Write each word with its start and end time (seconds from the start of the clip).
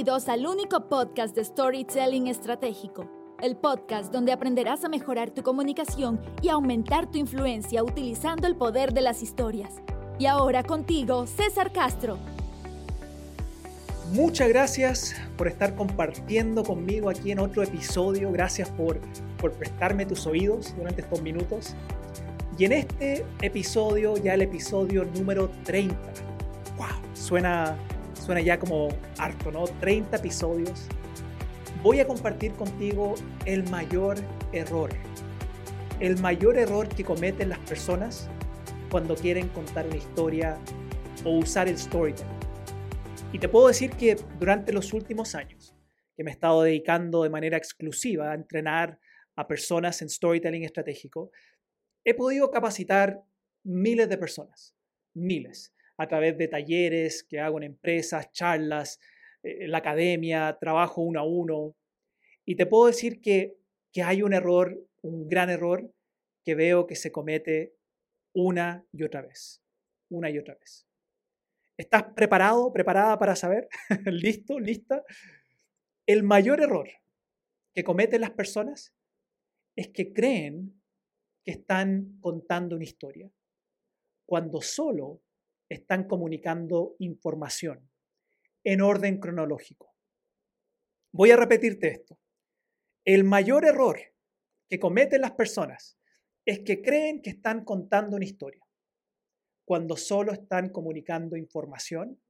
Bienvenidos 0.00 0.30
al 0.30 0.46
único 0.46 0.88
podcast 0.88 1.36
de 1.36 1.44
Storytelling 1.44 2.26
Estratégico, 2.28 3.06
el 3.42 3.54
podcast 3.54 4.10
donde 4.10 4.32
aprenderás 4.32 4.82
a 4.82 4.88
mejorar 4.88 5.30
tu 5.30 5.42
comunicación 5.42 6.18
y 6.40 6.48
aumentar 6.48 7.10
tu 7.10 7.18
influencia 7.18 7.84
utilizando 7.84 8.46
el 8.46 8.56
poder 8.56 8.94
de 8.94 9.02
las 9.02 9.22
historias. 9.22 9.74
Y 10.18 10.24
ahora 10.24 10.62
contigo, 10.62 11.26
César 11.26 11.70
Castro. 11.70 12.16
Muchas 14.14 14.48
gracias 14.48 15.14
por 15.36 15.48
estar 15.48 15.74
compartiendo 15.74 16.64
conmigo 16.64 17.10
aquí 17.10 17.32
en 17.32 17.38
otro 17.40 17.62
episodio. 17.62 18.32
Gracias 18.32 18.70
por, 18.70 18.98
por 19.38 19.52
prestarme 19.52 20.06
tus 20.06 20.26
oídos 20.26 20.74
durante 20.78 21.02
estos 21.02 21.20
minutos. 21.20 21.74
Y 22.56 22.64
en 22.64 22.72
este 22.72 23.26
episodio, 23.42 24.16
ya 24.16 24.32
el 24.32 24.40
episodio 24.40 25.04
número 25.04 25.50
30. 25.62 25.94
¡Wow! 26.78 26.86
Suena 27.12 27.76
suena 28.30 28.42
ya 28.42 28.60
como 28.60 28.96
harto, 29.18 29.50
¿no? 29.50 29.64
30 29.64 30.18
episodios. 30.18 30.86
Voy 31.82 31.98
a 31.98 32.06
compartir 32.06 32.52
contigo 32.52 33.16
el 33.44 33.68
mayor 33.70 34.18
error. 34.52 34.90
El 35.98 36.16
mayor 36.20 36.56
error 36.56 36.88
que 36.88 37.02
cometen 37.02 37.48
las 37.48 37.58
personas 37.58 38.30
cuando 38.88 39.16
quieren 39.16 39.48
contar 39.48 39.84
una 39.84 39.96
historia 39.96 40.56
o 41.24 41.38
usar 41.38 41.66
el 41.66 41.76
storytelling. 41.76 42.32
Y 43.32 43.40
te 43.40 43.48
puedo 43.48 43.66
decir 43.66 43.90
que 43.90 44.16
durante 44.38 44.72
los 44.72 44.92
últimos 44.92 45.34
años, 45.34 45.74
que 46.16 46.22
me 46.22 46.30
he 46.30 46.32
estado 46.34 46.62
dedicando 46.62 47.24
de 47.24 47.30
manera 47.30 47.56
exclusiva 47.56 48.30
a 48.30 48.34
entrenar 48.36 49.00
a 49.34 49.48
personas 49.48 50.02
en 50.02 50.08
storytelling 50.08 50.62
estratégico, 50.62 51.32
he 52.04 52.14
podido 52.14 52.48
capacitar 52.52 53.24
miles 53.64 54.08
de 54.08 54.18
personas, 54.18 54.76
miles 55.14 55.74
a 56.00 56.08
través 56.08 56.38
de 56.38 56.48
talleres 56.48 57.22
que 57.22 57.40
hago 57.40 57.58
en 57.58 57.64
empresas, 57.64 58.32
charlas, 58.32 58.98
eh, 59.42 59.68
la 59.68 59.78
academia, 59.78 60.56
trabajo 60.58 61.02
uno 61.02 61.20
a 61.20 61.24
uno. 61.24 61.76
Y 62.46 62.56
te 62.56 62.64
puedo 62.64 62.86
decir 62.86 63.20
que, 63.20 63.58
que 63.92 64.02
hay 64.02 64.22
un 64.22 64.32
error, 64.32 64.82
un 65.02 65.28
gran 65.28 65.50
error, 65.50 65.92
que 66.42 66.54
veo 66.54 66.86
que 66.86 66.96
se 66.96 67.12
comete 67.12 67.74
una 68.34 68.82
y 68.92 69.02
otra 69.02 69.20
vez, 69.20 69.62
una 70.08 70.30
y 70.30 70.38
otra 70.38 70.54
vez. 70.54 70.86
¿Estás 71.76 72.04
preparado, 72.14 72.72
preparada 72.72 73.18
para 73.18 73.36
saber? 73.36 73.68
¿Listo, 74.06 74.58
lista? 74.58 75.04
El 76.06 76.22
mayor 76.22 76.62
error 76.62 76.88
que 77.74 77.84
cometen 77.84 78.22
las 78.22 78.30
personas 78.30 78.94
es 79.76 79.88
que 79.88 80.14
creen 80.14 80.80
que 81.44 81.50
están 81.50 82.16
contando 82.20 82.76
una 82.76 82.84
historia, 82.84 83.30
cuando 84.26 84.62
solo 84.62 85.20
están 85.70 86.04
comunicando 86.04 86.96
información 86.98 87.88
en 88.64 88.82
orden 88.82 89.18
cronológico. 89.18 89.94
Voy 91.12 91.30
a 91.30 91.36
repetirte 91.36 91.88
esto. 91.88 92.18
El 93.04 93.24
mayor 93.24 93.64
error 93.64 93.98
que 94.68 94.78
cometen 94.78 95.22
las 95.22 95.32
personas 95.32 95.96
es 96.44 96.60
que 96.60 96.82
creen 96.82 97.22
que 97.22 97.30
están 97.30 97.64
contando 97.64 98.16
una 98.16 98.24
historia 98.24 98.62
cuando 99.64 99.96
solo 99.96 100.32
están 100.32 100.70
comunicando 100.70 101.36
información 101.36 102.20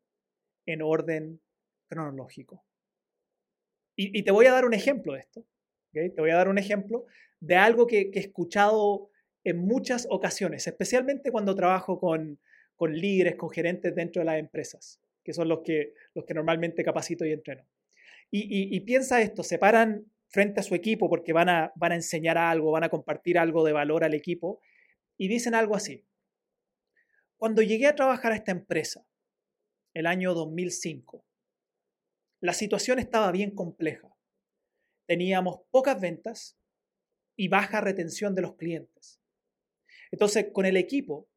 en 0.67 0.83
orden 0.83 1.41
cronológico. 1.89 2.65
Y, 3.97 4.23
te 4.23 4.31
voy 4.31 4.47
a 4.47 4.53
dar 4.53 4.65
un 4.65 4.73
ejemplo 4.73 5.13
de 5.13 5.21
esto. 5.21 5.45
Te 5.93 6.15
voy 6.17 6.31
a 6.31 6.37
dar 6.37 6.49
un 6.49 6.57
ejemplo 6.57 7.05
de 7.41 7.57
algo 7.57 7.87
que, 7.87 8.11
que 8.11 8.19
he 8.19 8.23
escuchado 8.23 9.11
en 9.45 9.59
muchas 9.59 10.07
ocasiones, 10.09 10.67
especialmente 10.67 11.31
cuando 11.31 11.55
trabajo 11.55 11.99
con, 11.99 12.39
con 12.81 12.95
líderes, 12.95 13.37
con 13.37 13.51
gerentes 13.51 13.95
dentro 13.95 14.21
de 14.21 14.25
las 14.25 14.39
empresas, 14.39 15.03
que 15.23 15.35
son 15.35 15.51
los 15.51 15.61
que, 15.61 15.93
los 16.15 16.25
que 16.25 16.33
normalmente 16.33 16.83
capacito 16.83 17.27
y 17.27 17.33
entreno. 17.33 17.69
Y, 18.31 18.81
piensa 18.81 19.21
esto, 19.21 19.43
se 19.43 19.59
paran 19.59 20.11
frente 20.29 20.61
a 20.61 20.63
su 20.63 20.75
equipo 20.75 21.11
porque 21.11 21.35
van 21.35 21.51
a, 21.51 21.73
van 21.77 21.93
a 21.93 21.97
enseñar 21.97 22.39
algo, 22.39 22.71
van 22.71 22.85
a 22.85 22.89
compartir 22.89 23.37
algo 23.37 23.65
de 23.65 23.75
valor 23.75 24.03
al 24.03 24.15
equipo 24.15 24.63
y 25.19 25.29
dicen 25.29 25.55
algo 25.55 25.77
así. 25.77 26.07
Cuando 27.37 27.61
llegué 27.61 27.87
a 27.87 27.95
trabajar 27.95 28.33
a 28.33 28.37
esta 28.37 28.53
empresa, 28.53 29.07
el 29.93 30.07
año 30.07 30.33
2005, 30.33 31.23
la 32.41 32.55
situación 32.55 32.99
estaba 32.99 33.31
bien 33.31 33.51
compleja. 33.51 34.17
Teníamos 35.05 35.61
pocas 35.71 36.01
ventas 36.01 36.57
y 37.37 37.49
baja 37.49 37.83
retención 37.83 38.35
de 38.35 38.41
los 38.41 38.55
clientes. 38.55 39.21
Entonces, 40.11 40.47
con 40.51 40.65
el 40.65 40.79
equipo 40.79 41.30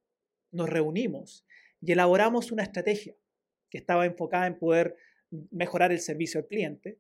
nos 0.54 0.70
reunimos 0.70 1.46
y 1.82 1.92
elaboramos 1.92 2.52
una 2.52 2.64
estrategia 2.64 3.16
que 3.70 3.78
estaba 3.78 4.06
enfocada 4.06 4.48
en 4.48 4.58
poder 4.58 4.96
mejorar 5.52 5.92
el 5.92 6.00
servicio 6.00 6.40
al 6.40 6.48
cliente 6.48 7.00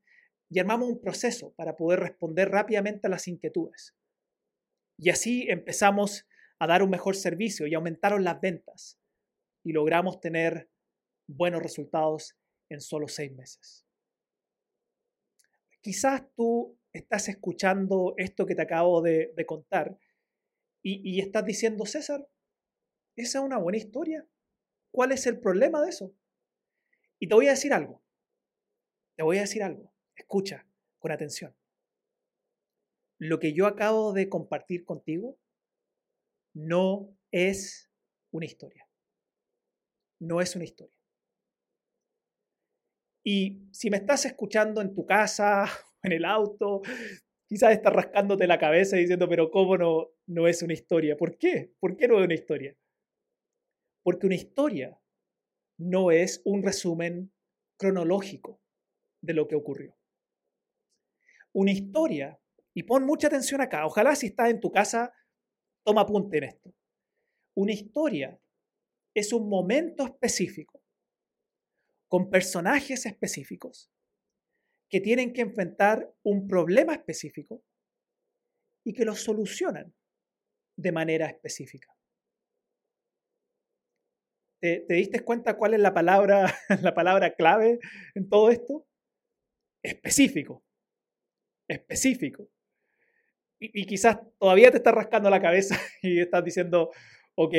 y 0.49 0.59
armamos 0.59 0.89
un 0.89 0.99
proceso 0.99 1.53
para 1.53 1.75
poder 1.75 1.99
responder 1.99 2.49
rápidamente 2.49 3.07
a 3.07 3.09
las 3.09 3.27
inquietudes. 3.27 3.95
Y 4.97 5.09
así 5.09 5.47
empezamos 5.49 6.27
a 6.59 6.67
dar 6.67 6.83
un 6.83 6.89
mejor 6.89 7.15
servicio 7.15 7.67
y 7.67 7.73
aumentaron 7.73 8.23
las 8.23 8.39
ventas 8.39 8.99
y 9.63 9.71
logramos 9.71 10.19
tener 10.19 10.69
buenos 11.27 11.61
resultados 11.61 12.37
en 12.69 12.81
solo 12.81 13.07
seis 13.07 13.31
meses. 13.31 13.85
Quizás 15.81 16.23
tú 16.35 16.77
estás 16.93 17.27
escuchando 17.29 18.13
esto 18.17 18.45
que 18.45 18.55
te 18.55 18.61
acabo 18.61 19.01
de, 19.01 19.33
contar 19.45 19.97
y, 20.81 21.19
estás 21.19 21.45
diciendo, 21.45 21.85
César, 21.85 22.27
esa 23.15 23.39
es 23.39 23.45
una 23.45 23.57
buena 23.57 23.77
historia. 23.77 24.27
¿Cuál 24.91 25.11
es 25.11 25.25
el 25.27 25.39
problema 25.39 25.81
de 25.81 25.89
eso? 25.89 26.13
Y 27.19 27.27
te 27.27 27.35
voy 27.35 27.47
a 27.47 27.51
decir 27.51 27.73
algo. 27.73 28.03
Te 29.15 29.23
voy 29.23 29.37
a 29.37 29.41
decir 29.41 29.63
algo. 29.63 29.93
Escucha 30.15 30.67
con 30.99 31.11
atención. 31.11 31.55
Lo 33.19 33.39
que 33.39 33.53
yo 33.53 33.67
acabo 33.67 34.13
de 34.13 34.29
compartir 34.29 34.83
contigo 34.85 35.37
no 36.53 37.15
es 37.31 37.91
una 38.31 38.45
historia. 38.45 38.87
No 40.19 40.41
es 40.41 40.55
una 40.55 40.65
historia. 40.65 40.95
Y 43.23 43.69
si 43.71 43.89
me 43.89 43.97
estás 43.97 44.25
escuchando 44.25 44.81
en 44.81 44.93
tu 44.93 45.05
casa, 45.05 45.65
en 46.03 46.11
el 46.11 46.25
auto, 46.25 46.81
quizás 47.47 47.71
estás 47.71 47.93
rascándote 47.93 48.47
la 48.47 48.59
cabeza 48.59 48.97
diciendo, 48.97 49.29
pero 49.29 49.49
¿cómo 49.49 49.77
no, 49.77 50.09
no 50.27 50.47
es 50.47 50.61
una 50.61 50.73
historia? 50.73 51.15
¿Por 51.15 51.37
qué? 51.37 51.71
¿Por 51.79 51.95
qué 51.95 52.07
no 52.07 52.19
es 52.19 52.25
una 52.25 52.33
historia? 52.33 52.75
Porque 54.03 54.27
una 54.27 54.35
historia 54.35 54.99
no 55.77 56.11
es 56.11 56.41
un 56.45 56.61
resumen 56.61 57.33
cronológico 57.77 58.61
de 59.21 59.33
lo 59.33 59.47
que 59.47 59.55
ocurrió. 59.55 59.97
Una 61.53 61.71
historia, 61.71 62.39
y 62.73 62.83
pon 62.83 63.05
mucha 63.05 63.27
atención 63.27 63.61
acá, 63.61 63.85
ojalá 63.85 64.15
si 64.15 64.27
estás 64.27 64.49
en 64.49 64.59
tu 64.59 64.71
casa, 64.71 65.13
toma 65.83 66.01
apunte 66.01 66.37
en 66.37 66.43
esto. 66.45 66.73
Una 67.55 67.71
historia 67.71 68.39
es 69.13 69.31
un 69.31 69.47
momento 69.47 70.05
específico, 70.05 70.83
con 72.07 72.29
personajes 72.29 73.05
específicos, 73.05 73.91
que 74.89 75.01
tienen 75.01 75.33
que 75.33 75.41
enfrentar 75.41 76.13
un 76.23 76.47
problema 76.47 76.93
específico 76.93 77.63
y 78.83 78.93
que 78.93 79.05
lo 79.05 79.15
solucionan 79.15 79.93
de 80.75 80.91
manera 80.91 81.27
específica. 81.27 81.92
¿Te, 84.63 84.85
diste 84.87 85.19
cuenta 85.19 85.57
cuál 85.57 85.73
es 85.73 85.81
la 85.81 85.93
palabra, 85.93 86.45
la 86.81 86.93
palabra 86.93 87.35
clave 87.35 87.79
en 88.15 88.29
todo 88.29 88.49
esto? 88.49 88.87
Específico. 89.83 90.63
Específico. 91.67 92.47
Y, 93.59 93.85
quizás 93.85 94.19
todavía 94.39 94.71
te 94.71 94.77
estás 94.77 94.93
rascando 94.93 95.29
la 95.29 95.41
cabeza 95.41 95.75
y 96.01 96.21
estás 96.21 96.45
diciendo, 96.45 96.91
ok, 97.35 97.53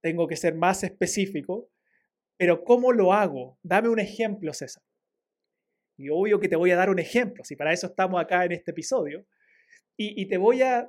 tengo 0.00 0.28
que 0.28 0.36
ser 0.36 0.54
más 0.54 0.84
específico, 0.84 1.68
pero 2.36 2.62
¿cómo 2.62 2.92
lo 2.92 3.12
hago? 3.12 3.58
Dame 3.64 3.88
un 3.88 3.98
ejemplo, 3.98 4.54
César. 4.54 4.84
Y 5.98 6.10
obvio 6.10 6.38
que 6.38 6.48
te 6.48 6.54
voy 6.54 6.70
a 6.70 6.76
dar 6.76 6.90
un 6.90 7.00
ejemplo, 7.00 7.42
si 7.42 7.56
para 7.56 7.72
eso 7.72 7.88
estamos 7.88 8.22
acá 8.22 8.44
en 8.44 8.52
este 8.52 8.70
episodio. 8.70 9.26
Y, 9.96 10.28
te 10.28 10.38
voy 10.38 10.62
a, 10.62 10.88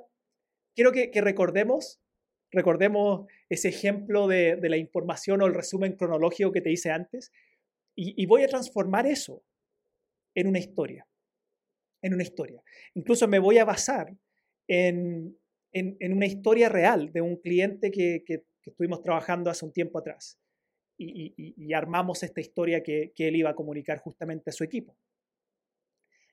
quiero 0.76 0.92
que, 0.92 1.10
que 1.10 1.20
recordemos 1.20 2.01
Recordemos 2.52 3.26
ese 3.48 3.70
ejemplo 3.70 4.28
de, 4.28 4.58
la 4.60 4.76
información 4.76 5.40
o 5.40 5.46
el 5.46 5.54
resumen 5.54 5.96
cronológico 5.96 6.52
que 6.52 6.60
te 6.60 6.70
hice 6.70 6.90
antes. 6.90 7.32
Y, 7.96 8.24
voy 8.26 8.42
a 8.42 8.48
transformar 8.48 9.06
eso 9.06 9.42
en 10.34 10.46
una 10.46 10.58
historia. 10.58 11.06
En 12.02 12.14
una 12.14 12.22
historia. 12.22 12.62
Incluso 12.94 13.26
me 13.26 13.38
voy 13.38 13.58
a 13.58 13.64
basar 13.64 14.14
en, 14.68 15.38
una 15.72 16.26
historia 16.26 16.68
real 16.68 17.10
de 17.12 17.22
un 17.22 17.36
cliente 17.36 17.90
que, 17.90 18.22
estuvimos 18.64 19.02
trabajando 19.02 19.50
hace 19.50 19.64
un 19.64 19.72
tiempo 19.72 19.98
atrás. 19.98 20.38
Y, 20.98 21.72
armamos 21.72 22.22
esta 22.22 22.40
historia 22.40 22.82
que, 22.82 23.12
él 23.16 23.36
iba 23.36 23.50
a 23.50 23.54
comunicar 23.54 23.98
justamente 23.98 24.50
a 24.50 24.52
su 24.52 24.62
equipo. 24.62 24.94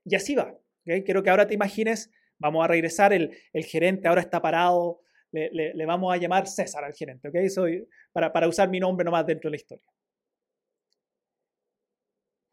Y 0.03 0.15
así 0.15 0.35
va. 0.35 0.57
Quiero 0.83 1.23
que 1.23 1.29
ahora 1.29 1.47
te 1.47 1.53
imagines, 1.53 2.11
vamos 2.39 2.63
a 2.65 2.67
regresar, 2.67 3.13
el, 3.13 3.37
el 3.53 3.63
gerente 3.63 4.07
ahora 4.07 4.21
está 4.21 4.41
parado 4.41 5.01
le, 5.31 5.85
vamos 5.85 6.13
a 6.13 6.17
llamar 6.17 6.47
César 6.47 6.83
al 6.83 6.93
gerente, 6.93 7.29
¿ok? 7.29 7.35
Soy, 7.49 7.87
para, 8.11 8.31
para 8.31 8.47
usar 8.47 8.69
mi 8.69 8.79
nombre 8.79 9.05
nomás 9.05 9.25
dentro 9.25 9.49
de 9.49 9.51
la 9.51 9.57
historia. 9.57 9.85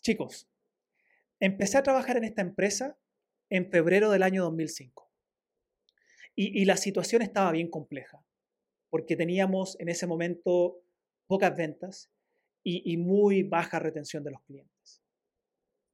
Chicos, 0.03 0.49
empecé 1.41 1.79
a 1.79 1.83
trabajar 1.83 2.17
en 2.17 2.25
esta 2.25 2.43
empresa 2.43 2.99
en 3.51 3.71
febrero 3.71 4.11
del 4.11 4.23
año 4.23 4.45
2005. 4.45 5.11
Y, 6.35 6.61
y 6.61 6.65
la 6.65 6.77
situación 6.77 7.23
estaba 7.23 7.51
bien 7.53 7.71
compleja, 7.71 8.23
porque 8.91 9.17
teníamos 9.17 9.79
en 9.81 9.89
ese 9.89 10.07
momento 10.07 10.83
pocas 11.27 11.57
ventas 11.57 12.11
y, 12.69 12.97
muy 12.97 13.45
baja 13.45 13.79
retención 13.79 14.25
de 14.25 14.33
los 14.33 14.43
clientes. 14.43 15.01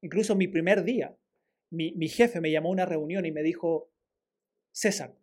Incluso 0.01 0.35
mi 0.35 0.49
primer 0.49 0.85
día, 0.85 1.15
mi, 1.71 1.93
mi 1.93 2.09
jefe 2.09 2.41
me 2.41 2.51
llamó 2.51 2.71
a 2.71 2.73
una 2.73 2.87
reunión 2.87 3.27
y 3.27 3.33
me 3.33 3.43
dijo, 3.43 3.91
César, 4.73 5.15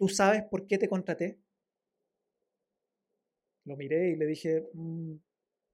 ¿tú 0.00 0.08
sabes 0.08 0.42
por 0.50 0.66
qué 0.66 0.78
te 0.78 0.88
contraté? 0.88 1.38
Lo 3.66 3.76
miré 3.76 4.08
y 4.08 4.16
le 4.16 4.26
dije, 4.26 4.68
mm, 4.72 5.16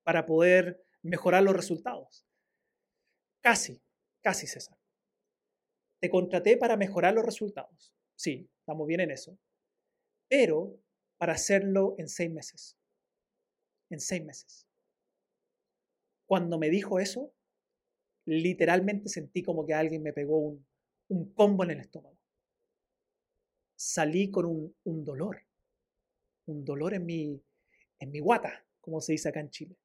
para 0.03 0.27
poder 0.27 0.85
mejorar 1.03 1.45
los 1.45 1.55
resultados. 1.55 2.27
Casi, 3.41 3.81
casi 4.21 4.47
César. 4.47 4.77
Te 6.01 6.11
contraté 6.11 6.59
para 6.59 6.77
mejorar 6.77 7.15
los 7.15 7.25
resultados. 7.25 7.95
Sí, 8.17 8.51
estamos 8.59 8.87
bien 8.87 9.01
en 9.01 9.13
eso. 9.13 9.39
Pero 10.29 10.79
para 11.17 11.35
hacerlo 11.35 11.95
en 11.97 12.09
seis 12.09 12.31
meses 12.31 12.77
en 13.91 14.01
seis 14.01 14.25
meses. 14.25 14.67
Cuando 16.27 16.59
me 16.59 16.71
dijo 16.71 16.99
eso, 16.99 17.33
literalmente 18.27 19.09
sentí 19.09 19.43
como 19.43 19.65
que 19.65 19.75
alguien 19.75 20.03
me 20.03 20.13
pegó 20.13 20.39
un, 20.39 20.67
un 21.09 21.33
combo 21.33 21.65
en 21.65 21.71
el 21.71 21.81
estómago. 21.81 22.16
Salí 23.77 24.31
con 24.31 24.47
un, 24.47 24.77
un 24.85 25.05
dolor, 25.05 25.43
un 26.47 26.65
dolor 26.65 26.95
en 26.95 27.05
mi, 27.05 27.43
en 27.99 28.11
mi 28.11 28.21
guata, 28.21 28.67
como 28.81 29.01
se 29.01 29.13
dice 29.13 29.29
acá 29.29 29.41
en 29.41 29.51
Chile. 29.51 29.77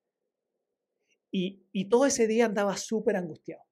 Y, 1.30 1.66
y 1.72 1.90
todo 1.90 2.06
ese 2.06 2.28
día 2.28 2.46
andaba 2.46 2.76
súper 2.78 3.16
angustiado. 3.16 3.64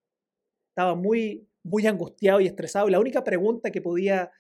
Estaba 0.70 0.96
muy, 0.96 1.48
muy 1.64 1.88
angustiado 1.88 2.40
y 2.40 2.48
estresado. 2.48 2.88
Y 2.88 2.92
la 2.92 3.00
única 3.00 3.24
pregunta 3.24 3.72
que 3.72 3.82
podía 3.82 4.32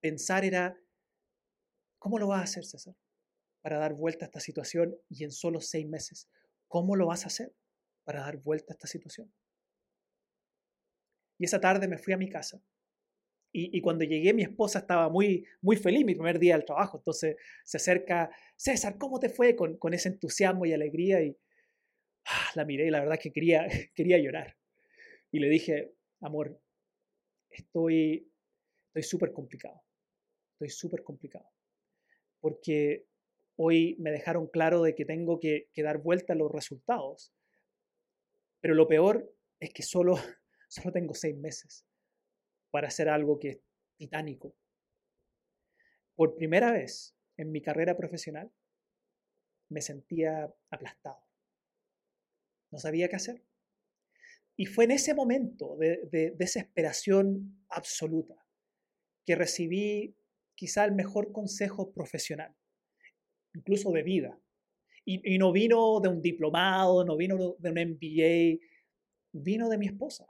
pensar 0.00 0.44
era, 0.44 0.76
¿cómo 1.98 2.18
lo 2.18 2.28
vas 2.28 2.40
a 2.40 2.44
hacer, 2.44 2.64
César? 2.64 2.94
para 3.60 3.78
dar 3.78 3.94
vuelta 3.94 4.24
a 4.24 4.28
esta 4.28 4.40
situación 4.40 4.96
y 5.08 5.24
en 5.24 5.32
solo 5.32 5.60
seis 5.60 5.86
meses. 5.86 6.28
¿Cómo 6.68 6.96
lo 6.96 7.06
vas 7.06 7.24
a 7.24 7.26
hacer 7.28 7.54
para 8.04 8.20
dar 8.20 8.38
vuelta 8.38 8.72
a 8.72 8.74
esta 8.74 8.86
situación? 8.86 9.32
Y 11.38 11.44
esa 11.44 11.60
tarde 11.60 11.88
me 11.88 11.98
fui 11.98 12.12
a 12.12 12.16
mi 12.16 12.28
casa 12.28 12.62
y, 13.50 13.80
cuando 13.80 14.04
llegué 14.04 14.32
mi 14.34 14.42
esposa 14.42 14.80
estaba 14.80 15.08
muy, 15.08 15.46
muy 15.60 15.76
feliz, 15.76 16.04
mi 16.04 16.14
primer 16.14 16.38
día 16.38 16.54
del 16.54 16.64
trabajo, 16.64 16.98
entonces 16.98 17.36
se 17.64 17.76
acerca, 17.78 18.30
César, 18.56 18.98
¿cómo 18.98 19.18
te 19.18 19.28
fue? 19.28 19.56
Con, 19.56 19.76
con 19.78 19.94
ese 19.94 20.10
entusiasmo 20.10 20.66
y 20.66 20.72
alegría 20.72 21.22
y 21.22 21.36
ah, 22.26 22.50
la 22.54 22.64
miré 22.64 22.86
y 22.86 22.90
la 22.90 23.00
verdad 23.00 23.18
que 23.20 23.32
quería, 23.32 23.66
quería 23.94 24.18
llorar. 24.18 24.56
Y 25.30 25.40
le 25.40 25.48
dije, 25.48 25.94
amor, 26.20 26.60
estoy 27.50 28.30
estoy 28.88 29.02
súper 29.02 29.32
complicado, 29.32 29.82
estoy 30.52 30.70
súper 30.70 31.02
complicado, 31.02 31.50
porque 32.40 33.08
Hoy 33.60 33.96
me 33.98 34.12
dejaron 34.12 34.46
claro 34.46 34.82
de 34.82 34.94
que 34.94 35.04
tengo 35.04 35.40
que, 35.40 35.68
dar 35.74 35.98
vuelta 35.98 36.32
a 36.32 36.36
los 36.36 36.50
resultados. 36.52 37.34
Pero 38.60 38.74
lo 38.74 38.86
peor 38.86 39.34
es 39.58 39.70
que 39.74 39.82
solo, 39.82 40.14
solo 40.68 40.92
tengo 40.92 41.12
seis 41.14 41.36
meses 41.36 41.84
para 42.70 42.88
hacer 42.88 43.08
algo 43.08 43.38
que 43.38 43.48
es 43.48 43.60
titánico. 43.96 44.54
Por 46.14 46.36
primera 46.36 46.72
vez 46.72 47.16
en 47.36 47.52
mi 47.52 47.62
carrera 47.62 47.96
profesional 47.96 48.52
me 49.68 49.80
sentía 49.80 50.52
aplastado. 50.70 51.20
No 52.70 52.78
sabía 52.78 53.08
qué 53.08 53.16
hacer. 53.16 53.44
Y 54.56 54.66
fue 54.66 54.84
en 54.84 54.90
ese 54.90 55.14
momento 55.14 55.76
de 55.76 56.34
desesperación 56.36 57.64
absoluta 57.68 58.34
que 59.24 59.36
recibí 59.36 60.16
quizá 60.54 60.84
el 60.84 60.92
mejor 60.92 61.32
consejo 61.32 61.92
profesional 61.92 62.56
incluso 63.54 63.90
de 63.92 64.02
vida. 64.02 64.40
Y, 65.04 65.38
no 65.38 65.52
vino 65.52 66.00
de 66.00 66.08
un 66.10 66.20
diplomado, 66.20 67.02
no 67.02 67.16
vino 67.16 67.56
de 67.58 67.70
un 67.70 67.78
MBA, 67.78 68.58
vino 69.32 69.68
de 69.70 69.78
mi 69.78 69.86
esposa. 69.86 70.26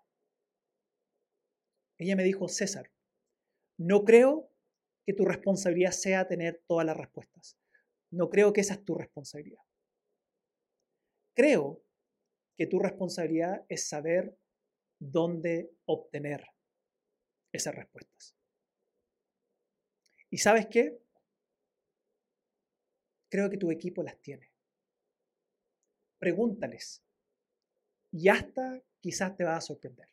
Ella 1.98 2.16
me 2.16 2.22
dijo, 2.24 2.48
César, 2.48 2.90
no 3.76 4.04
creo 4.04 4.50
que 5.04 5.12
tu 5.12 5.24
responsabilidad 5.24 5.90
sea 5.90 6.28
tener 6.28 6.62
todas 6.66 6.86
las 6.86 6.96
respuestas. 6.96 7.58
No 8.10 8.30
creo 8.30 8.52
que 8.52 8.60
esa 8.60 8.74
es 8.74 8.84
tu 8.84 8.94
responsabilidad. 8.94 9.62
Creo 11.34 11.82
que 12.56 12.66
tu 12.66 12.78
responsabilidad 12.78 13.64
es 13.68 13.88
saber 13.88 14.36
dónde 14.98 15.70
obtener 15.86 16.44
esas 17.52 17.74
respuestas. 17.74 18.36
¿Y 20.30 20.38
sabes 20.38 20.66
qué? 20.66 21.00
Creo 23.30 23.48
que 23.50 23.56
tu 23.56 23.70
equipo 23.70 24.02
las 24.02 24.20
tiene. 24.20 24.52
Pregúntales 26.18 27.02
y 28.10 28.28
hasta 28.28 28.82
quizás 29.00 29.36
te 29.36 29.44
va 29.44 29.56
a 29.56 29.60
sorprender. 29.60 30.08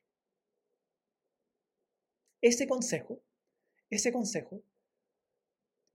Ese 2.45 2.67
consejo, 2.67 3.23
ese 3.89 4.11
consejo, 4.11 4.63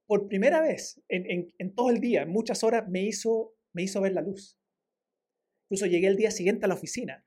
por 0.08 0.26
primera 0.26 0.60
vez 0.60 1.00
en, 1.06 1.74
todo 1.76 1.90
el 1.90 2.00
día, 2.00 2.22
en 2.22 2.30
muchas 2.30 2.64
horas, 2.64 2.88
me 2.88 3.04
hizo, 3.04 3.54
me 3.72 3.84
hizo 3.84 4.00
ver 4.00 4.14
la 4.14 4.20
luz. 4.20 4.58
Incluso 5.66 5.86
llegué 5.86 6.08
el 6.08 6.16
día 6.16 6.32
siguiente 6.32 6.64
a 6.64 6.68
la 6.68 6.74
oficina 6.74 7.24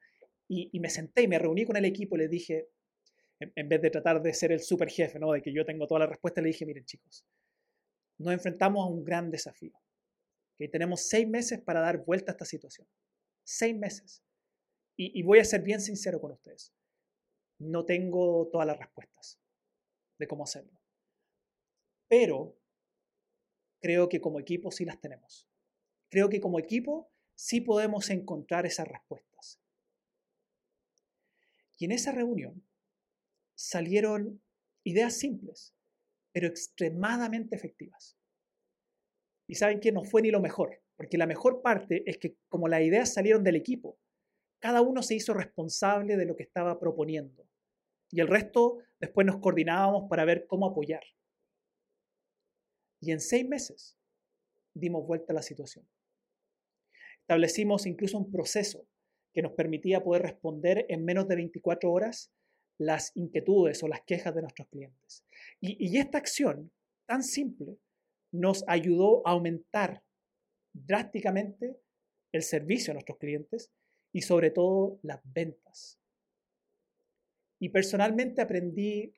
y, 0.49 0.77
me 0.77 0.89
senté 0.89 1.21
y 1.21 1.29
me 1.29 1.39
reuní 1.39 1.63
con 1.63 1.77
el 1.77 1.85
equipo 1.85 2.17
y 2.17 2.19
les 2.19 2.29
dije, 2.29 2.67
en, 3.39 3.69
vez 3.69 3.81
de 3.81 3.91
tratar 3.91 4.21
de 4.21 4.33
ser 4.33 4.51
el 4.51 4.59
super 4.59 4.89
jefe, 4.89 5.17
¿no? 5.19 5.31
de 5.31 5.41
que 5.41 5.53
yo 5.53 5.63
tengo 5.63 5.87
toda 5.87 6.01
la 6.01 6.07
respuesta, 6.07 6.41
le 6.41 6.49
dije, 6.49 6.65
miren 6.65 6.83
chicos, 6.83 7.25
nos 8.17 8.33
enfrentamos 8.33 8.85
a 8.85 8.89
un 8.89 9.05
gran 9.05 9.31
desafío. 9.31 9.79
Que 10.57 10.67
tenemos 10.67 11.07
seis 11.07 11.25
meses 11.25 11.61
para 11.61 11.79
dar 11.79 12.03
vuelta 12.03 12.31
a 12.31 12.33
esta 12.33 12.43
situación. 12.43 12.89
Seis 13.45 13.73
meses. 13.73 14.21
Y 14.97 15.23
voy 15.23 15.39
a 15.39 15.45
ser 15.45 15.61
bien 15.61 15.79
sincero 15.79 16.19
con 16.19 16.33
ustedes. 16.33 16.73
No 17.63 17.85
tengo 17.85 18.49
todas 18.51 18.67
las 18.67 18.77
respuestas 18.77 19.39
de 20.19 20.27
cómo 20.27 20.43
hacerlo. 20.43 20.79
Pero 22.07 22.57
creo 23.79 24.09
que 24.09 24.21
como 24.21 24.39
equipo 24.39 24.71
sí 24.71 24.85
las 24.85 24.99
tenemos. 24.99 25.47
Creo 26.09 26.29
que 26.29 26.39
como 26.39 26.59
equipo 26.59 27.11
sí 27.35 27.61
podemos 27.61 28.09
encontrar 28.09 28.65
esas 28.65 28.87
respuestas. 28.87 29.59
Y 31.77 31.85
en 31.85 31.91
esa 31.91 32.11
reunión 32.11 32.65
salieron 33.55 34.41
ideas 34.83 35.17
simples, 35.17 35.75
pero 36.31 36.47
extremadamente 36.47 37.55
efectivas. 37.55 38.17
Y 39.47 39.55
saben 39.55 39.79
que 39.79 39.91
no 39.91 40.03
fue 40.03 40.21
ni 40.21 40.31
lo 40.31 40.39
mejor, 40.39 40.81
porque 40.95 41.17
la 41.17 41.27
mejor 41.27 41.61
parte 41.61 42.03
es 42.09 42.17
que 42.17 42.37
como 42.47 42.67
las 42.67 42.81
ideas 42.81 43.13
salieron 43.13 43.43
del 43.43 43.55
equipo, 43.55 43.99
cada 44.59 44.81
uno 44.81 45.03
se 45.03 45.15
hizo 45.15 45.33
responsable 45.33 46.15
de 46.15 46.25
lo 46.25 46.35
que 46.35 46.43
estaba 46.43 46.79
proponiendo. 46.79 47.45
Y 48.13 48.21
el 48.21 48.27
resto 48.27 48.77
después 48.99 49.25
nos 49.25 49.39
coordinábamos 49.39 50.07
para 50.07 50.23
ver 50.23 50.45
cómo 50.45 50.67
apoyar. 50.67 51.01
Y 53.01 53.11
en 53.11 53.19
seis 53.19 53.43
meses 53.47 53.97
dimos 54.75 55.07
vuelta 55.07 55.33
a 55.33 55.35
la 55.35 55.41
situación. 55.41 55.89
Establecimos 57.21 57.87
incluso 57.87 58.19
un 58.19 58.31
proceso 58.31 58.87
que 59.33 59.41
nos 59.41 59.53
permitía 59.53 60.03
poder 60.03 60.21
responder 60.21 60.85
en 60.89 61.03
menos 61.03 61.27
de 61.27 61.37
24 61.37 61.91
horas 61.91 62.31
las 62.77 63.11
inquietudes 63.15 63.81
o 63.81 63.87
las 63.87 64.01
quejas 64.01 64.35
de 64.35 64.41
nuestros 64.41 64.67
clientes. 64.67 65.25
Y, 65.59 65.75
y 65.83 65.97
esta 65.97 66.19
acción 66.19 66.71
tan 67.07 67.23
simple 67.23 67.79
nos 68.31 68.63
ayudó 68.67 69.27
a 69.27 69.31
aumentar 69.31 70.03
drásticamente 70.71 71.79
el 72.31 72.43
servicio 72.43 72.91
a 72.91 72.93
nuestros 72.93 73.17
clientes 73.17 73.71
y 74.11 74.21
sobre 74.21 74.51
todo 74.51 74.99
las 75.01 75.19
ventas. 75.23 76.02
Y 77.63 77.69
personalmente 77.69 78.41
aprendí, 78.41 79.15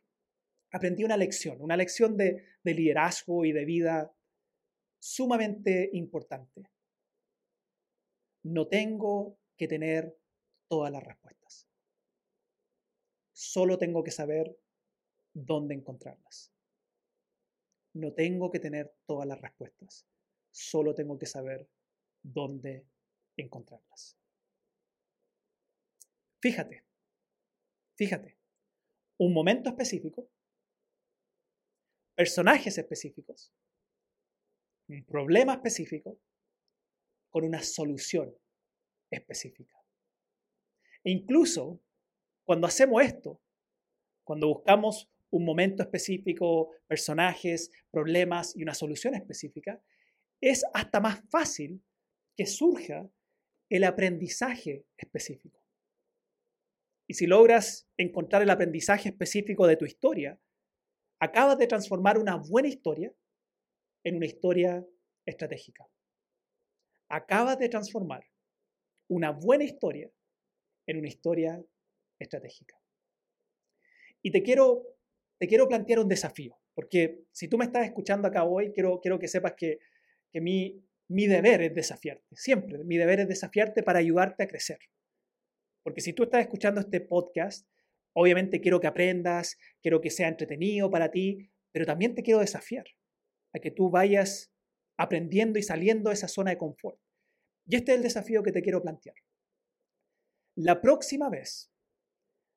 aprendí 0.71 1.03
una 1.03 1.17
lección, 1.17 1.59
una 1.63 1.75
lección 1.75 2.15
de, 2.15 2.45
de 2.63 2.73
liderazgo 2.75 3.43
y 3.43 3.51
de 3.51 3.65
vida 3.65 4.15
sumamente 4.99 5.89
importante. 5.93 6.69
No 8.43 8.67
tengo 8.67 9.39
que 9.57 9.67
tener 9.67 10.15
todas 10.67 10.91
las 10.91 11.03
respuestas. 11.03 11.67
Solo 13.33 13.79
tengo 13.79 14.03
que 14.03 14.11
saber 14.11 14.55
dónde 15.33 15.73
encontrarlas. 15.73 16.53
No 17.93 18.13
tengo 18.13 18.51
que 18.51 18.59
tener 18.59 18.95
todas 19.07 19.27
las 19.27 19.41
respuestas, 19.41 20.05
solo 20.51 20.93
tengo 20.93 21.17
que 21.17 21.25
saber 21.25 21.67
dónde 22.21 22.85
encontrarlas. 23.37 24.15
Fíjate, 26.39 26.84
fíjate, 27.95 28.37
un 29.17 29.33
momento 29.33 29.69
específico, 29.69 30.29
personajes 32.15 32.77
específicos, 32.77 33.53
un 34.87 35.03
problema 35.05 35.53
específico 35.53 36.19
con 37.29 37.43
una 37.43 37.61
solución 37.61 38.35
específica. 39.11 39.77
E 41.03 41.11
incluso 41.11 41.81
cuando 42.45 42.67
hacemos 42.67 43.03
esto, 43.03 43.41
cuando 44.23 44.47
buscamos 44.47 45.09
un 45.31 45.43
momento 45.43 45.83
específico, 45.83 46.71
personajes, 46.87 47.71
problemas 47.91 48.55
y 48.55 48.63
una 48.63 48.73
solución 48.73 49.15
específica, 49.15 49.81
es 50.41 50.63
hasta 50.73 50.99
más 50.99 51.21
fácil 51.29 51.83
que 52.37 52.45
surja 52.45 53.09
el 53.69 53.83
aprendizaje 53.83 54.85
específico. 54.97 55.64
Y 57.07 57.13
si 57.13 57.27
logras 57.27 57.87
encontrar 57.97 58.41
el 58.41 58.49
aprendizaje 58.49 59.09
específico 59.09 59.67
de 59.67 59.77
tu 59.77 59.85
historia, 59.85 60.39
acabas 61.19 61.57
de 61.57 61.67
transformar 61.67 62.17
una 62.17 62.35
buena 62.35 62.67
historia 62.67 63.13
en 64.03 64.15
una 64.15 64.25
historia 64.25 64.85
estratégica. 65.25 65.87
Acabas 67.09 67.59
de 67.59 67.69
transformar 67.69 68.25
una 69.07 69.31
buena 69.31 69.63
historia 69.63 70.11
en 70.87 70.97
una 70.97 71.07
historia 71.07 71.63
estratégica. 72.19 72.75
Y 74.21 74.31
te 74.31 74.41
quiero 74.41 74.95
te 75.37 75.47
quiero 75.47 75.67
plantear 75.67 75.99
un 75.99 76.07
desafío, 76.07 76.57
porque 76.73 77.25
si 77.31 77.47
tú 77.47 77.57
me 77.57 77.65
estás 77.65 77.85
escuchando 77.85 78.27
acá 78.27 78.43
hoy, 78.43 78.71
quiero, 78.71 78.99
quiero 79.01 79.19
que 79.19 79.27
sepas 79.27 79.53
que, 79.57 79.79
que 80.31 80.41
mi, 80.41 80.81
mi 81.09 81.27
deber 81.27 81.61
es 81.61 81.75
desafiarte, 81.75 82.35
siempre, 82.35 82.83
mi 82.83 82.97
deber 82.97 83.21
es 83.21 83.27
desafiarte 83.27 83.83
para 83.83 83.99
ayudarte 83.99 84.43
a 84.43 84.47
crecer. 84.47 84.79
Porque 85.85 86.01
si 86.01 86.13
tú 86.13 86.23
estás 86.23 86.41
escuchando 86.41 86.81
este 86.81 86.99
podcast, 86.99 87.69
obviamente 88.13 88.59
quiero 88.59 88.79
que 88.79 88.87
aprendas, 88.87 89.57
quiero 89.81 90.01
que 90.01 90.09
sea 90.09 90.27
entretenido 90.27 90.89
para 90.89 91.11
ti, 91.11 91.51
pero 91.71 91.85
también 91.85 92.15
te 92.15 92.23
quiero 92.23 92.39
desafiar 92.39 92.85
a 93.53 93.59
que 93.59 93.69
tú 93.69 93.91
vayas 93.91 94.51
aprendiendo 94.97 95.59
y 95.59 95.63
saliendo 95.63 96.09
de 96.09 96.15
esa 96.15 96.27
zona 96.27 96.49
de 96.49 96.57
confort. 96.57 96.99
Y 97.67 97.75
este 97.75 97.91
es 97.91 97.97
el 97.97 98.03
desafío 98.03 98.41
que 98.41 98.51
te 98.51 98.63
quiero 98.63 98.81
plantear. 98.81 99.15
La 100.55 100.81
próxima 100.81 101.29
vez, 101.29 101.71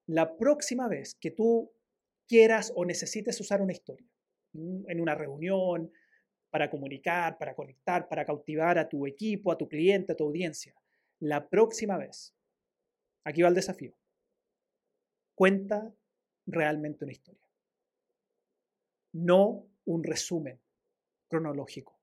la 0.07 0.39
próxima 0.39 0.89
vez 0.89 1.15
que 1.15 1.31
tú 1.31 1.71
quieras 2.27 2.73
o 2.75 2.87
necesites 2.87 3.39
usar 3.41 3.61
una 3.61 3.73
historia 3.73 4.09
en 4.55 5.01
una 5.01 5.15
reunión, 5.15 5.93
para 6.51 6.71
comunicar, 6.71 7.37
para 7.39 7.55
conectar, 7.55 8.09
para 8.09 8.25
cautivar 8.25 8.79
a 8.79 8.89
tu 8.89 9.07
equipo, 9.07 9.53
a 9.53 9.59
tu 9.59 9.69
cliente, 9.69 10.13
a 10.13 10.17
tu 10.17 10.25
audiencia. 10.25 10.75
La 11.21 11.49
próxima 11.49 11.99
vez, 11.99 12.35
aquí 13.25 13.43
va 13.43 13.49
el 13.49 13.55
desafío, 13.55 13.95
cuenta 15.35 15.95
realmente 16.47 17.05
una 17.05 17.13
historia. 17.13 17.49
No 19.13 19.69
un 19.85 20.05
resumen 20.05 20.61
cronológico 21.29 21.99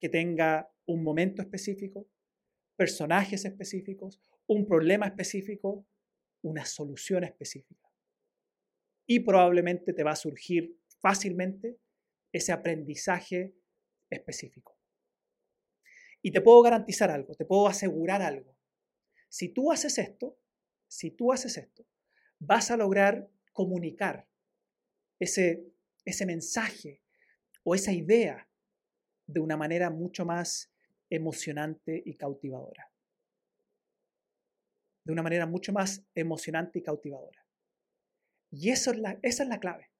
que 0.00 0.08
tenga 0.08 0.70
un 0.86 1.02
momento 1.02 1.40
específico, 1.40 2.06
personajes 2.76 3.44
específicos, 3.44 4.20
un 4.46 4.66
problema 4.66 5.06
específico, 5.06 5.86
una 6.42 6.64
solución 6.66 7.24
específica 7.24 7.84
y 9.06 9.20
probablemente 9.20 9.92
te 9.92 10.02
va 10.02 10.12
a 10.12 10.16
surgir 10.16 10.78
fácilmente 11.00 11.78
ese 12.32 12.52
aprendizaje 12.52 13.54
específico. 14.10 14.78
Y 16.22 16.32
te 16.32 16.40
puedo 16.40 16.62
garantizar 16.62 17.10
algo, 17.10 17.34
te 17.34 17.44
puedo 17.44 17.68
asegurar 17.68 18.22
algo. 18.22 18.53
Si 19.34 19.48
tú 19.48 19.72
haces 19.72 19.98
esto, 19.98 20.38
si 20.86 21.10
tú 21.10 21.32
haces 21.32 21.56
esto, 21.56 21.84
vas 22.38 22.70
a 22.70 22.76
lograr 22.76 23.28
comunicar 23.52 24.28
ese, 25.18 25.72
ese 26.04 26.24
mensaje 26.24 27.02
o 27.64 27.74
esa 27.74 27.90
idea 27.90 28.48
de 29.26 29.40
una 29.40 29.56
manera 29.56 29.90
mucho 29.90 30.24
más 30.24 30.72
emocionante 31.10 32.00
y 32.06 32.14
cautivadora. 32.14 32.92
De 35.04 35.12
una 35.12 35.24
manera 35.24 35.46
mucho 35.46 35.72
más 35.72 36.06
emocionante 36.14 36.78
y 36.78 36.82
cautivadora. 36.82 37.44
Y 38.52 38.70
eso 38.70 38.92
es 38.92 38.98
la, 38.98 39.18
esa 39.22 39.42
es 39.42 39.48
la 39.48 39.58
clave 39.58 39.90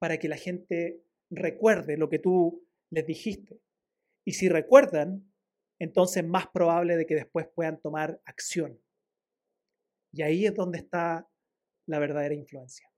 para 0.00 0.18
que 0.18 0.26
la 0.26 0.36
gente 0.36 1.04
recuerde 1.30 1.96
lo 1.96 2.08
que 2.08 2.18
tú 2.18 2.66
les 2.90 3.06
dijiste. 3.06 3.62
Y 4.24 4.32
si 4.32 4.48
recuerdan, 4.48 5.31
entonces 5.82 6.22
es 6.22 6.28
más 6.28 6.46
probable 6.46 6.96
de 6.96 7.06
que 7.06 7.16
después 7.16 7.48
puedan 7.48 7.80
tomar 7.80 8.20
acción. 8.24 8.80
Y 10.12 10.22
ahí 10.22 10.46
es 10.46 10.54
donde 10.54 10.78
está 10.78 11.28
la 11.86 11.98
verdadera 11.98 12.34
influencia. 12.34 12.88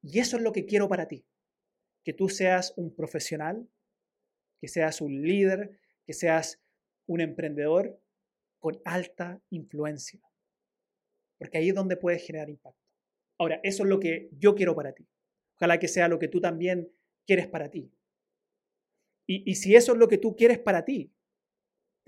Y 0.00 0.20
eso 0.20 0.38
es 0.38 0.42
lo 0.42 0.52
que 0.52 0.64
quiero 0.64 0.88
para 0.88 1.06
ti, 1.06 1.26
que 2.02 2.14
tú 2.14 2.30
seas 2.30 2.72
un 2.78 2.94
profesional, 2.96 3.68
que 4.58 4.68
seas 4.68 5.02
un 5.02 5.20
líder, 5.20 5.78
que 6.06 6.14
seas 6.14 6.62
un 7.06 7.20
emprendedor 7.20 8.00
con 8.58 8.80
alta 8.86 9.42
influencia. 9.50 10.22
Porque 11.38 11.58
ahí 11.58 11.68
es 11.68 11.74
donde 11.74 11.98
puedes 11.98 12.26
generar 12.26 12.48
impacto. 12.48 12.80
Ahora, 13.38 13.60
eso 13.62 13.82
es 13.82 13.88
lo 13.90 14.00
que 14.00 14.30
yo 14.32 14.54
quiero 14.54 14.74
para 14.74 14.94
ti. 14.94 15.06
Ojalá 15.56 15.78
que 15.78 15.88
sea 15.88 16.08
lo 16.08 16.18
que 16.18 16.28
tú 16.28 16.40
también 16.40 16.90
quieres 17.26 17.48
para 17.48 17.70
ti. 17.70 17.92
Y, 19.26 19.54
si 19.56 19.76
eso 19.76 19.92
es 19.92 19.98
lo 19.98 20.08
que 20.08 20.18
tú 20.18 20.34
quieres 20.34 20.58
para 20.58 20.84
ti, 20.84 21.12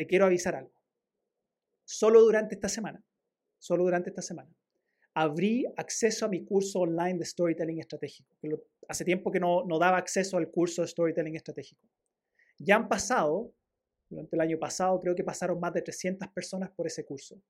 te 0.02 0.09
quiero 0.09 0.26
avisar 0.26 0.56
algo. 0.56 0.75
Solo 1.85 2.21
durante 2.23 2.56
esta 2.56 2.68
semana, 2.68 3.04
solo 3.61 3.85
durante 3.85 4.11
esta 4.11 4.21
semana, 4.21 4.52
abrí 5.14 5.64
acceso 5.76 6.26
a 6.26 6.28
mi 6.28 6.44
curso 6.44 6.80
online 6.80 7.21
de 7.21 7.25
Storytelling 7.25 7.78
Estratégico. 7.78 8.37
hace 8.88 9.04
tiempo 9.04 9.30
que 9.30 9.38
no, 9.38 9.64
no 9.64 9.78
daba 9.78 9.99
acceso 9.99 10.38
al 10.38 10.50
curso 10.50 10.82
de 10.82 10.88
Storytelling 10.88 11.37
Estratégico. 11.37 11.87
Ya 12.59 12.75
han 12.75 12.88
pasado, 12.88 13.54
durante 14.09 14.35
el 14.35 14.40
año 14.40 14.59
pasado, 14.59 15.00
creo 15.00 15.14
que 15.14 15.23
pasaron 15.23 15.61
más 15.61 15.73
de 15.73 15.82
300 15.82 16.28
personas 16.30 16.73
por 16.73 16.88
ese 16.88 17.04
curso 17.04 17.40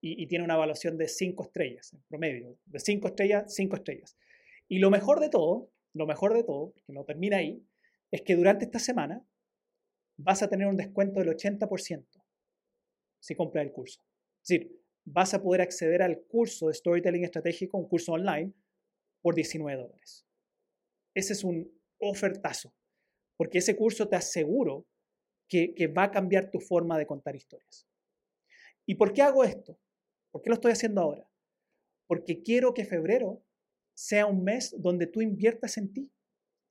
y, 0.00 0.26
tiene 0.28 0.46
una 0.46 0.54
evaluación 0.54 0.96
de 0.96 1.08
5 1.08 1.42
estrellas 1.44 1.92
en 1.92 2.02
promedio. 2.08 2.58
De 2.64 2.80
5 2.80 3.08
estrellas, 3.08 3.54
5 3.54 3.76
estrellas. 3.76 4.16
Y 4.66 4.78
lo 4.78 4.90
mejor 4.90 5.20
de 5.20 5.28
todo, 5.28 5.70
lo 5.92 6.06
mejor 6.06 6.32
de 6.32 6.42
todo, 6.42 6.72
que 6.86 6.94
no 6.94 7.04
termina 7.04 7.36
ahí, 7.36 7.62
es 8.10 8.22
que 8.22 8.34
durante 8.34 8.64
esta 8.64 8.78
semana 8.78 9.22
vas 10.16 10.42
a 10.42 10.48
tener 10.48 10.66
un 10.66 10.76
descuento 10.76 11.20
del 11.20 11.36
80% 11.36 12.06
si 13.20 13.34
compras 13.34 13.64
el 13.64 13.72
curso. 13.72 14.02
Es 14.42 14.48
decir, 14.48 14.82
vas 15.04 15.34
a 15.34 15.42
poder 15.42 15.60
acceder 15.60 16.02
al 16.02 16.22
curso 16.22 16.68
de 16.68 16.74
Storytelling 16.74 17.24
Estratégico, 17.24 17.78
un 17.78 17.88
curso 17.88 18.12
online, 18.12 18.52
por 19.20 19.34
19 19.34 19.80
dólares. 19.80 20.26
Ese 21.14 21.32
es 21.32 21.44
un 21.44 21.70
ofertazo, 21.98 22.74
porque 23.36 23.58
ese 23.58 23.76
curso 23.76 24.08
te 24.08 24.16
aseguro 24.16 24.86
que, 25.48 25.74
que 25.74 25.86
va 25.86 26.04
a 26.04 26.10
cambiar 26.10 26.50
tu 26.50 26.58
forma 26.58 26.98
de 26.98 27.06
contar 27.06 27.36
historias. 27.36 27.86
¿Y 28.86 28.96
por 28.96 29.12
qué 29.12 29.22
hago 29.22 29.44
esto? 29.44 29.78
¿Por 30.32 30.42
qué 30.42 30.50
lo 30.50 30.54
estoy 30.54 30.72
haciendo 30.72 31.00
ahora? 31.00 31.28
Porque 32.08 32.42
quiero 32.42 32.74
que 32.74 32.84
febrero 32.84 33.44
sea 33.94 34.26
un 34.26 34.42
mes 34.42 34.74
donde 34.78 35.06
tú 35.06 35.20
inviertas 35.20 35.76
en 35.76 35.92
ti 35.92 36.10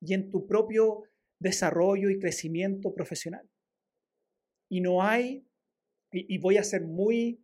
y 0.01 0.13
en 0.13 0.29
tu 0.29 0.45
propio 0.48 1.03
desarrollo 1.41 2.12
y 2.12 2.19
crecimiento 2.19 2.93
profesional. 2.93 3.50
Y 4.69 4.79
no 4.79 5.01
hay, 5.03 5.45
y, 6.12 6.38
voy 6.38 6.57
a 6.57 6.63
ser 6.63 6.83
muy 6.83 7.43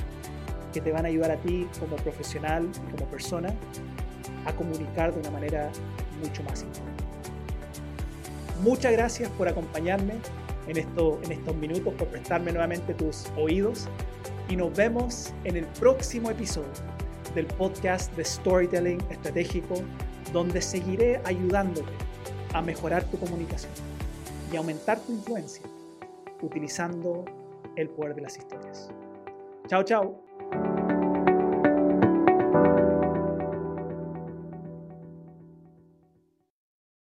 que 0.73 0.81
te 0.81 0.93
van 0.93 1.05
a 1.05 1.09
ayudar 1.09 1.31
a 1.31 1.37
ti 1.37 1.67
como 1.81 1.97
profesional 1.97 2.69
y 2.89 2.93
como 2.93 3.07
persona 3.11 3.55
a 4.45 4.53
comunicar 4.53 5.15
de 5.15 5.21
una 5.21 5.31
manera 5.31 5.71
mucho 6.23 6.43
más 6.43 6.63
importante. 6.63 7.05
Muchas 8.63 8.93
gracias 8.93 9.31
por 9.31 9.49
acompañarme 9.49 10.15
en, 10.67 10.77
en 10.79 11.33
estos 11.33 11.57
minutos, 11.57 11.95
por 11.95 12.09
prestarme 12.09 12.53
nuevamente 12.53 12.95
tus 12.95 13.27
oídos 13.37 13.89
y 14.49 14.57
nos 14.57 14.75
vemos 14.77 15.33
en 15.45 15.57
el 15.57 15.65
próximo 15.65 16.31
episodio 16.31 16.69
del 17.35 17.47
podcast 17.47 18.15
de 18.17 18.25
Storytelling 18.25 19.01
Estratégico, 19.11 19.77
donde 20.33 20.61
seguiré 20.61 21.21
ayudándote 21.25 21.93
a 22.53 22.63
mejorar 22.63 23.05
tu 23.05 23.19
comunicación 23.19 23.86
y 24.53 24.57
aumentar 24.57 25.01
tu 25.01 25.13
influencia 25.13 25.67
utilizando 26.43 27.25
el 27.77 27.89
poder 27.89 28.15
de 28.15 28.23
las 28.23 28.37
historias. 28.37 28.91
Chao, 29.69 29.83
chao. 29.83 30.26